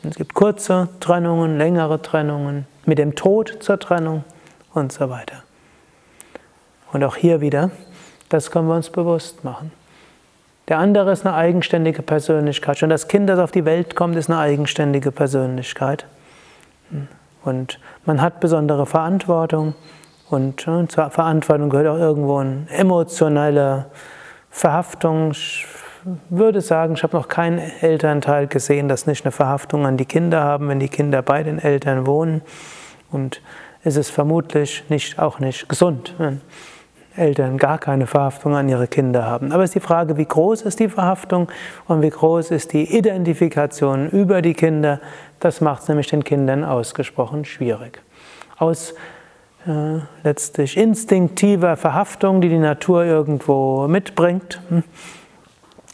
[0.04, 4.26] Es gibt kurze Trennungen, längere Trennungen, mit dem Tod zur Trennung
[4.74, 5.44] und so weiter.
[6.92, 7.72] Und auch hier wieder,
[8.30, 9.72] das können wir uns bewusst machen.
[10.68, 12.78] Der andere ist eine eigenständige Persönlichkeit.
[12.78, 16.06] Schon das Kind, das auf die Welt kommt, ist eine eigenständige Persönlichkeit.
[17.44, 19.76] Und man hat besondere Verantwortung.
[20.30, 23.86] Und äh, zur Verantwortung gehört auch irgendwo eine emotionale
[24.50, 25.34] Verhaftung.
[26.30, 30.44] Würde sagen, ich habe noch keinen Elternteil gesehen, das nicht eine Verhaftung an die Kinder
[30.44, 32.42] haben, wenn die Kinder bei den Eltern wohnen.
[33.10, 33.42] Und
[33.84, 36.42] es ist vermutlich nicht, auch nicht gesund, wenn
[37.16, 39.52] Eltern gar keine Verhaftung an ihre Kinder haben.
[39.52, 41.50] Aber es ist die Frage, wie groß ist die Verhaftung
[41.88, 45.00] und wie groß ist die Identifikation über die Kinder.
[45.39, 48.02] Das macht es nämlich den Kindern ausgesprochen schwierig.
[48.58, 48.94] Aus
[49.68, 54.84] äh, letztlich instinktiver Verhaftung, die die Natur irgendwo mitbringt, hm,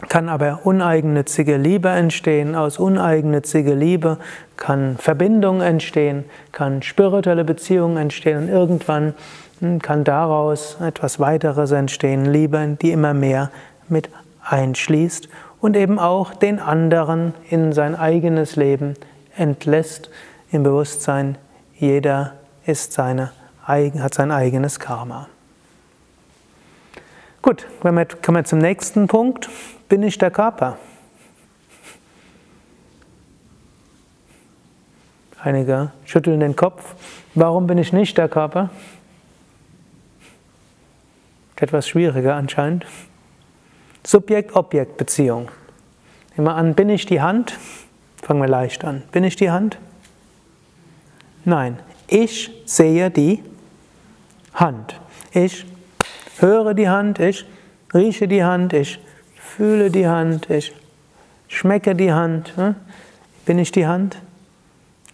[0.08, 2.56] kann aber uneigennützige Liebe entstehen.
[2.56, 4.18] Aus uneigennütziger Liebe
[4.56, 9.14] kann Verbindung entstehen, kann spirituelle Beziehungen entstehen und irgendwann
[9.60, 13.52] hm, kann daraus etwas weiteres entstehen, Liebe, die immer mehr
[13.90, 14.10] mit
[14.44, 15.28] einschließt
[15.60, 18.94] und eben auch den anderen in sein eigenes Leben
[19.36, 20.10] entlässt,
[20.52, 21.38] im Bewusstsein,
[21.76, 22.34] jeder
[22.66, 23.32] ist seine,
[23.66, 25.28] hat sein eigenes Karma.
[27.42, 29.50] Gut, kommen wir zum nächsten Punkt.
[29.90, 30.78] Bin ich der Körper?
[35.42, 36.96] Einige schütteln den Kopf.
[37.34, 38.70] Warum bin ich nicht der Körper?
[41.56, 42.86] Etwas schwieriger anscheinend.
[44.06, 45.50] Subjekt-Objekt-Beziehung.
[46.36, 47.58] Nehmen wir an, bin ich die Hand?
[48.22, 49.04] Fangen wir leicht an.
[49.12, 49.78] Bin ich die Hand?
[51.46, 53.44] Nein, ich sehe die
[54.54, 55.00] Hand.
[55.32, 55.66] Ich
[56.38, 57.46] höre die Hand, ich
[57.94, 59.00] rieche die Hand, ich
[59.60, 60.74] fühle die Hand, ich
[61.50, 62.54] schmecke die Hand.
[62.56, 62.76] Hm?
[63.46, 64.18] Bin ich die Hand?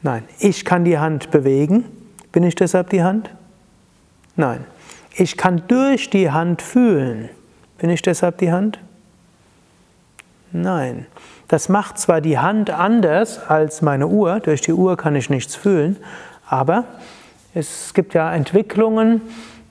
[0.04, 0.24] Nein.
[0.38, 1.84] Ich kann die Hand bewegen.
[2.32, 3.32] Bin ich deshalb die Hand?
[4.36, 4.64] Nein.
[5.16, 7.30] Ich kann durch die Hand fühlen.
[7.80, 8.78] Bin ich deshalb die Hand?
[10.52, 11.08] Nein.
[11.48, 15.56] Das macht zwar die Hand anders als meine Uhr, durch die Uhr kann ich nichts
[15.56, 15.98] fühlen,
[16.48, 16.84] aber
[17.56, 19.22] es gibt ja Entwicklungen,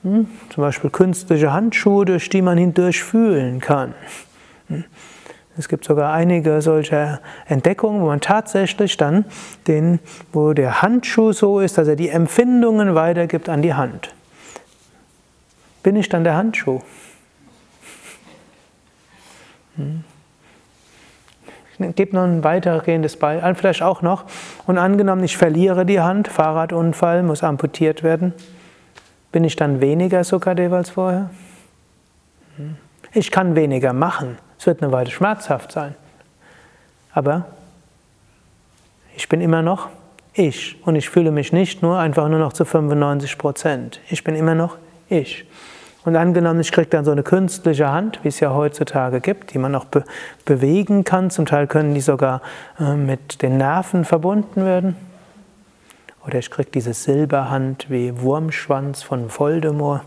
[0.03, 3.93] hm, zum Beispiel künstliche Handschuhe, durch die man hindurch fühlen kann.
[4.67, 4.83] Hm.
[5.57, 9.25] Es gibt sogar einige solcher Entdeckungen, wo man tatsächlich dann
[9.67, 9.99] den,
[10.33, 14.13] wo der Handschuh so ist, dass er die Empfindungen weitergibt an die Hand.
[15.81, 16.81] Bin ich dann der Handschuh?
[19.77, 20.03] Hm.
[21.77, 24.25] Ich gebe noch ein weitergehendes Beispiel, vielleicht auch noch.
[24.65, 28.33] Und angenommen, ich verliere die Hand, Fahrradunfall, muss amputiert werden.
[29.31, 31.29] Bin ich dann weniger Sukadev als vorher?
[32.55, 32.77] Hm.
[33.13, 34.37] Ich kann weniger machen.
[34.59, 35.95] Es wird eine Weile schmerzhaft sein.
[37.13, 37.45] Aber
[39.15, 39.89] ich bin immer noch
[40.33, 40.77] ich.
[40.85, 43.99] Und ich fühle mich nicht nur einfach nur noch zu 95 Prozent.
[44.09, 44.77] Ich bin immer noch
[45.09, 45.45] ich.
[46.03, 49.57] Und angenommen, ich kriege dann so eine künstliche Hand, wie es ja heutzutage gibt, die
[49.57, 50.03] man auch be
[50.45, 51.31] bewegen kann.
[51.31, 52.41] Zum Teil können die sogar
[52.79, 54.95] äh, mit den Nerven verbunden werden.
[56.27, 60.03] Oder ich kriege diese Silberhand wie Wurmschwanz von Voldemort.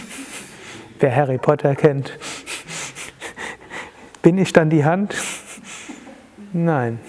[1.00, 2.12] Wer Harry Potter kennt.
[4.28, 5.14] Bin ich dann die Hand?
[6.52, 7.00] Nein.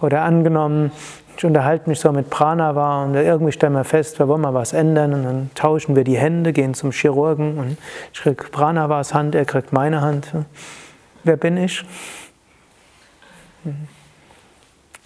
[0.00, 0.90] Oder angenommen,
[1.36, 4.72] ich unterhalte mich so mit Pranava und irgendwie stellen wir fest, wir wollen mal was
[4.72, 7.76] ändern und dann tauschen wir die Hände, gehen zum Chirurgen und
[8.14, 10.32] ich kriege Pranavas Hand, er kriegt meine Hand.
[11.24, 11.84] Wer bin ich?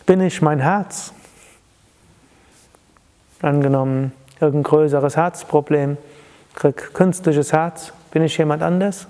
[0.07, 1.13] Bin ich mein Herz?
[3.43, 5.97] Angenommen, irgendein größeres Herzproblem,
[6.55, 9.09] krieg künstliches Herz, bin ich jemand anders?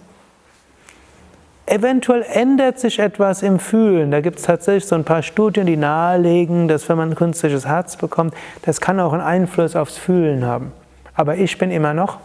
[1.74, 4.12] Eventuell ändert sich etwas im Fühlen.
[4.12, 7.66] Da gibt es tatsächlich so ein paar Studien, die nahelegen, dass wenn man ein künstliches
[7.66, 8.32] Herz bekommt,
[8.62, 10.70] das kann auch einen Einfluss aufs Fühlen haben.
[11.14, 12.20] Aber ich bin immer noch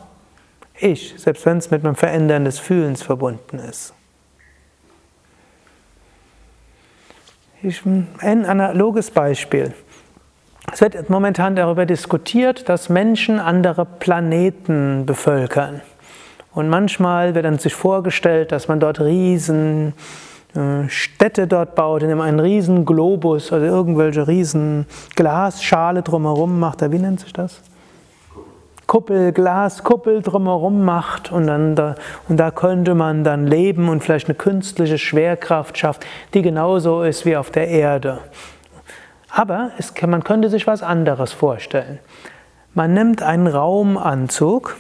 [0.78, 3.92] ich, selbst wenn es mit einem Verändern des Fühlens verbunden ist.
[7.64, 9.74] Ich, ein analoges Beispiel.
[10.72, 15.82] Es wird momentan darüber diskutiert, dass Menschen andere Planeten bevölkern.
[16.52, 19.94] Und manchmal wird dann sich vorgestellt, dass man dort riesen
[20.56, 26.82] äh, Städte dort baut, in dem einen riesen Globus, also irgendwelche riesen Glasschale drumherum macht.
[26.92, 27.62] Wie nennt sich das?
[28.88, 31.94] Kuppel, Glaskuppel drumherum macht und dann da,
[32.28, 37.24] und da könnte man dann leben und vielleicht eine künstliche Schwerkraft schafft, die genauso ist
[37.24, 38.18] wie auf der Erde.
[39.30, 42.00] Aber es, man könnte sich was anderes vorstellen.
[42.74, 44.76] Man nimmt einen Raumanzug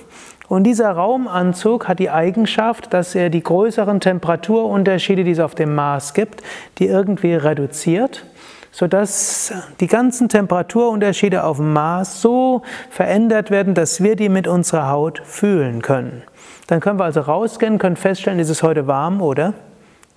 [0.49, 5.75] und dieser Raumanzug hat die Eigenschaft, dass er die größeren Temperaturunterschiede, die es auf dem
[5.75, 6.41] Mars gibt,
[6.79, 8.25] die irgendwie reduziert,
[8.71, 14.89] sodass die ganzen Temperaturunterschiede auf dem Mars so verändert werden, dass wir die mit unserer
[14.89, 16.23] Haut fühlen können.
[16.65, 19.53] Dann können wir also rausgehen, können feststellen, ist es heute warm oder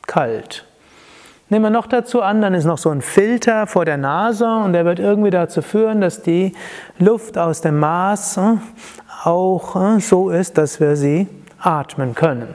[0.07, 0.64] kalt.
[1.53, 4.72] Nehmen wir noch dazu an, dann ist noch so ein Filter vor der Nase und
[4.72, 6.55] der wird irgendwie dazu führen, dass die
[6.99, 8.57] Luft aus dem Maß äh,
[9.25, 12.55] auch äh, so ist, dass wir sie atmen können.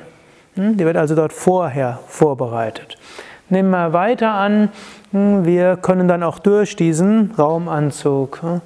[0.55, 2.97] Hm, die wird also dort vorher vorbereitet.
[3.49, 4.69] Nehmen wir weiter an,
[5.11, 8.59] hm, wir können dann auch durch diesen Raumanzug äh,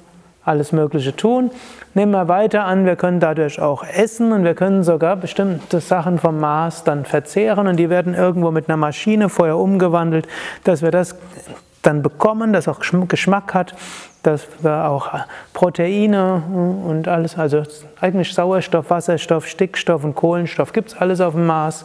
[0.44, 1.50] alles Mögliche tun.
[1.94, 6.18] Nehmen wir weiter an, wir können dadurch auch essen und wir können sogar bestimmte Sachen
[6.18, 10.26] vom Mars dann verzehren und die werden irgendwo mit einer Maschine vorher umgewandelt,
[10.64, 11.14] dass wir das
[11.82, 13.74] dann bekommen, das auch Geschmack hat,
[14.22, 15.10] dass wir auch
[15.52, 16.42] Proteine
[16.86, 17.62] und alles, also
[18.00, 21.84] eigentlich Sauerstoff, Wasserstoff, Stickstoff und Kohlenstoff gibt es alles auf dem Mars.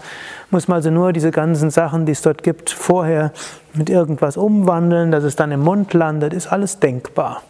[0.51, 3.31] Muss man also nur diese ganzen Sachen, die es dort gibt, vorher
[3.73, 7.41] mit irgendwas umwandeln, dass es dann im Mund landet, ist alles denkbar.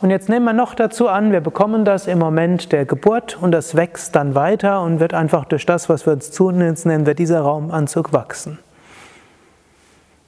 [0.00, 3.50] Und jetzt nehmen wir noch dazu an, wir bekommen das im Moment der Geburt und
[3.50, 7.18] das wächst dann weiter und wird einfach durch das, was wir uns zunehmend nennen, wird
[7.18, 8.58] dieser Raumanzug wachsen.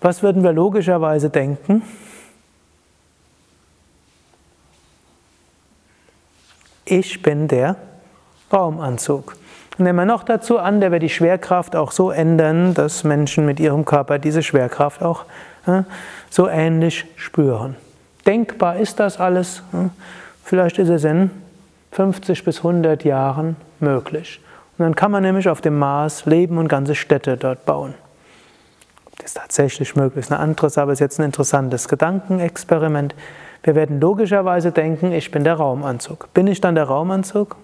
[0.01, 1.83] Was würden wir logischerweise denken?
[6.91, 7.77] Ich bin der
[8.53, 9.37] Raumanzug.
[9.79, 13.61] Nehmen wir noch dazu an, der wird die Schwerkraft auch so ändern, dass Menschen mit
[13.61, 15.25] ihrem Körper diese Schwerkraft auch
[15.69, 15.85] äh,
[16.31, 17.77] so ähnlich spüren.
[18.27, 19.63] Denkbar ist das alles.
[19.71, 19.91] Hm?
[20.43, 21.31] Vielleicht ist es in
[21.93, 24.41] 50 bis 100 Jahren möglich.
[24.77, 27.95] Und dann kann man nämlich auf dem Mars leben und ganze Städte dort bauen.
[29.19, 33.15] Das ist tatsächlich möglich, ist eine andere Sache, aber ist jetzt ein interessantes Gedankenexperiment.
[33.63, 36.33] Wir werden logischerweise denken, ich bin der Raumanzug.
[36.33, 37.57] Bin ich dann der Raumanzug?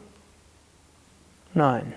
[1.55, 1.95] Nein.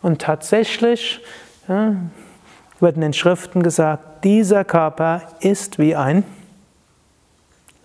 [0.00, 1.20] Und tatsächlich
[1.68, 1.96] ja,
[2.80, 6.24] wird in den Schriften gesagt, dieser Körper ist wie ein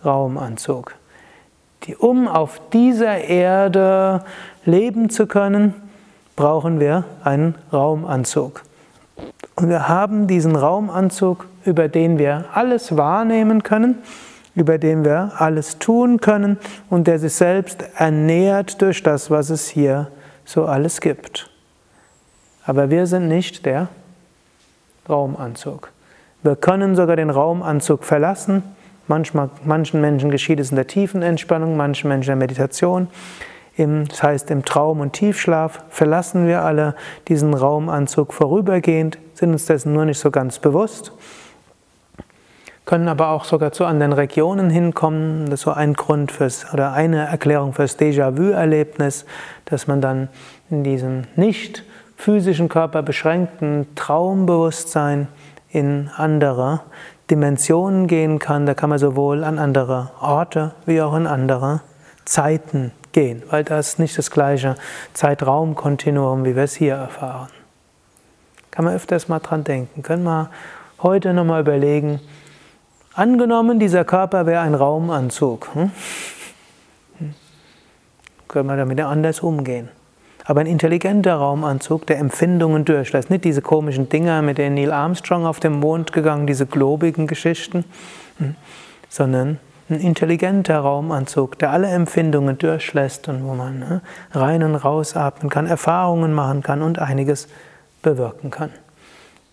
[0.05, 0.95] Raumanzug.
[1.83, 4.23] Die, um auf dieser Erde
[4.63, 5.73] leben zu können,
[6.35, 8.63] brauchen wir einen Raumanzug.
[9.55, 13.97] Und wir haben diesen Raumanzug, über den wir alles wahrnehmen können,
[14.55, 16.57] über den wir alles tun können
[16.89, 20.09] und der sich selbst ernährt durch das, was es hier
[20.45, 21.49] so alles gibt.
[22.65, 23.87] Aber wir sind nicht der
[25.09, 25.91] Raumanzug.
[26.43, 28.63] Wir können sogar den Raumanzug verlassen
[29.07, 33.07] Manchmal, manchen Menschen geschieht es in der tiefen Entspannung, manchen Menschen in der Meditation.
[33.75, 36.95] Im, das heißt, im Traum- und Tiefschlaf verlassen wir alle
[37.27, 41.11] diesen Raumanzug vorübergehend, sind uns dessen nur nicht so ganz bewusst,
[42.85, 45.45] können aber auch sogar zu anderen Regionen hinkommen.
[45.45, 49.25] Das ist so ein Grund fürs, oder eine Erklärung fürs Déjà-vu-Erlebnis,
[49.65, 50.29] dass man dann
[50.69, 51.83] in diesem nicht
[52.17, 55.27] physischen Körper beschränkten Traumbewusstsein
[55.69, 56.81] in andere
[57.29, 61.81] Dimensionen gehen kann, da kann man sowohl an andere Orte wie auch in andere
[62.25, 64.75] Zeiten gehen, weil das nicht das gleiche
[65.13, 67.49] Zeitraumkontinuum, wie wir es hier erfahren.
[68.71, 70.03] Kann man öfters mal dran denken.
[70.03, 70.49] Können wir
[71.01, 72.19] heute nochmal überlegen,
[73.15, 75.69] angenommen, dieser Körper wäre ein Raumanzug.
[75.73, 75.91] Hm?
[77.19, 77.33] hm?
[78.47, 79.89] Können wir damit anders umgehen?
[80.45, 83.29] Aber ein intelligenter Raumanzug, der Empfindungen durchlässt.
[83.29, 87.85] Nicht diese komischen Dinger, mit denen Neil Armstrong auf den Mond gegangen, diese globigen Geschichten,
[88.39, 88.55] hm,
[89.07, 89.59] sondern
[89.89, 94.01] ein intelligenter Raumanzug, der alle Empfindungen durchlässt und wo man ne,
[94.31, 97.47] rein und raus atmen kann, Erfahrungen machen kann und einiges
[98.01, 98.71] bewirken kann.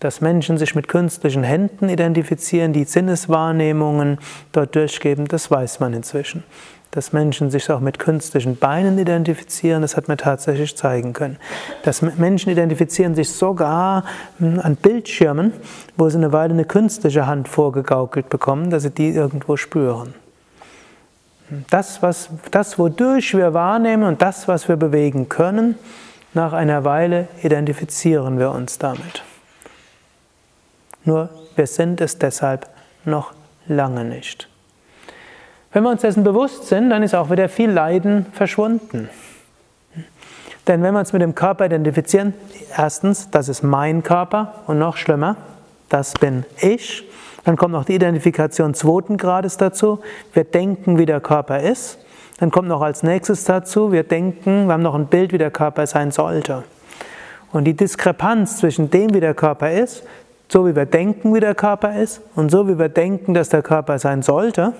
[0.01, 4.19] Dass Menschen sich mit künstlichen Händen identifizieren, die Sinneswahrnehmungen
[4.51, 6.43] dort durchgeben, das weiß man inzwischen
[6.91, 11.37] dass Menschen sich auch mit künstlichen Beinen identifizieren, das hat man tatsächlich zeigen können.
[11.83, 14.03] Dass Menschen identifizieren sich sogar
[14.37, 15.53] hm, an Bildschirmen,
[15.95, 20.13] wo sie eine Weile eine künstliche Hand vorgegaukelt bekommen, dass sie die irgendwo spüren.
[21.69, 25.75] Das, was, das, wodurch wir wahrnehmen und das, was wir bewegen können,
[26.33, 29.23] nach einer Weile identifizieren wir uns damit.
[31.03, 32.67] Nur wir sind es deshalb
[33.05, 33.33] noch
[33.67, 34.47] lange nicht.
[35.73, 39.09] Wenn wir uns dessen bewusst sind, dann ist auch wieder viel Leiden verschwunden.
[40.67, 42.33] Denn wenn wir uns mit dem Körper identifizieren,
[42.77, 45.37] erstens, das ist mein Körper und noch schlimmer,
[45.89, 47.03] das bin ich.
[47.43, 50.01] Dann kommt noch die Identifikation zweiten Grades dazu.
[50.33, 51.97] Wir denken, wie der Körper ist.
[52.39, 55.51] Dann kommt noch als nächstes dazu, wir denken, wir haben noch ein Bild, wie der
[55.51, 56.63] Körper sein sollte.
[57.51, 60.03] Und die Diskrepanz zwischen dem, wie der Körper ist,
[60.51, 63.61] so wie wir denken, wie der Körper ist, und so wie wir denken, dass der
[63.61, 64.73] Körper sein sollte,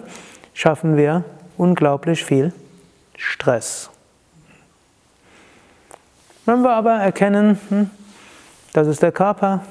[0.53, 1.23] schaffen wir
[1.57, 2.51] unglaublich viel
[3.15, 3.89] Stress.
[6.45, 7.89] Wenn wir aber erkennen, hm,
[8.73, 9.61] das ist der Körper,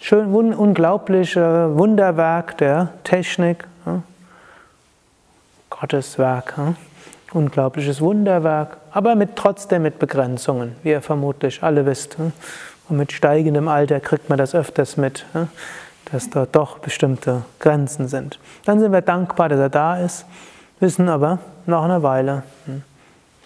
[0.00, 4.04] schön unglaubliche Wunderwerk der Technik, hm,
[5.68, 6.76] Gottes Werk, hm,
[7.32, 12.16] unglaubliches Wunderwerk, aber mit, trotzdem mit Begrenzungen, wie ihr vermutlich alle wisst.
[12.88, 15.24] Und mit steigendem Alter kriegt man das öfters mit,
[16.12, 18.38] dass dort doch bestimmte Grenzen sind.
[18.64, 20.26] Dann sind wir dankbar, dass er da ist,
[20.80, 22.82] wissen aber, nach einer Weile hm,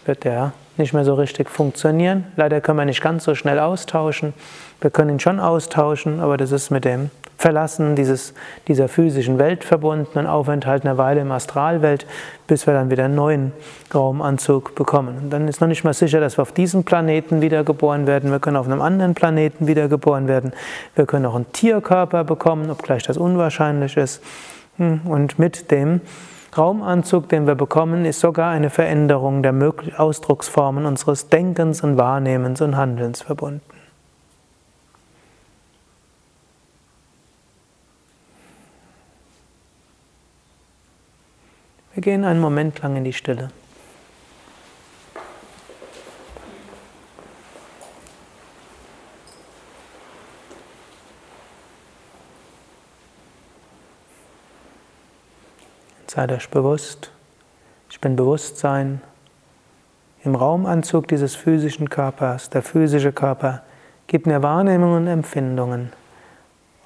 [0.04, 2.26] wird er nicht mehr so richtig funktionieren.
[2.36, 4.32] Leider können wir nicht ganz so schnell austauschen.
[4.80, 8.34] Wir können ihn schon austauschen, aber das ist mit dem Verlassen dieses,
[8.66, 12.04] dieser physischen Welt verbunden und Aufenthalt einer Weile im Astralwelt,
[12.48, 13.52] bis wir dann wieder einen neuen
[13.94, 15.18] Raumanzug bekommen.
[15.22, 18.32] Und dann ist noch nicht mal sicher, dass wir auf diesem Planeten wiedergeboren werden.
[18.32, 20.52] Wir können auf einem anderen Planeten wiedergeboren werden.
[20.96, 24.20] Wir können auch einen Tierkörper bekommen, obgleich das unwahrscheinlich ist.
[24.78, 26.00] Hm, und mit dem
[26.56, 29.54] Raumanzug, den wir bekommen, ist sogar eine Veränderung der
[29.96, 33.77] Ausdrucksformen unseres Denkens und Wahrnehmens und Handelns verbunden.
[41.98, 43.50] Wir gehen einen Moment lang in die Stille.
[56.06, 57.10] Seid euch bewusst,
[57.90, 59.00] ich bin Bewusstsein
[60.22, 62.48] im Raumanzug dieses physischen Körpers.
[62.48, 63.64] Der physische Körper
[64.06, 65.92] gibt mir Wahrnehmungen und Empfindungen,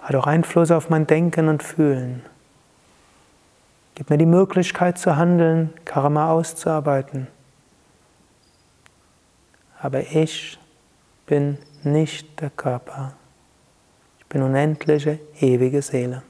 [0.01, 2.32] hat auch Einfluss auf mein Denken und Fühlen.
[3.95, 7.27] Gibt mir die Möglichkeit zu handeln, Karma auszuarbeiten.
[9.81, 10.59] Aber ich
[11.27, 13.15] bin nicht der Körper.
[14.19, 16.23] Ich bin unendliche, ewige Seele.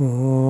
[0.00, 0.43] Oh.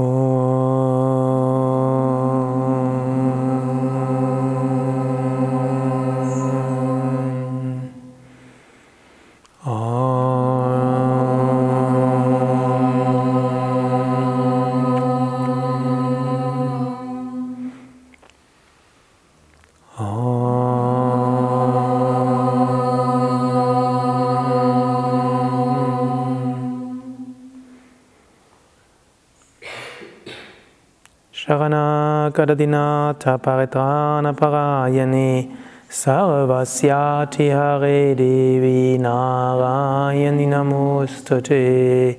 [31.54, 35.56] Sharanakaradinata Paritrana Parayani
[35.88, 42.18] Sarvasyati Hare Devi Narayani Namostate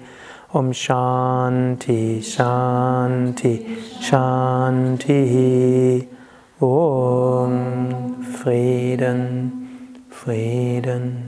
[0.54, 3.66] Om Shanti Shanti
[4.00, 5.28] Shanti.
[6.62, 9.52] Om Frieden
[10.10, 11.25] Frieden